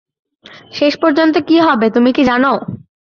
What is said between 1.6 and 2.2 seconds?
হবে তুমি